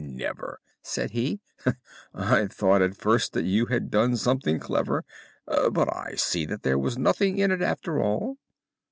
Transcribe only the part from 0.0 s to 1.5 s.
"Well, I never!" said he.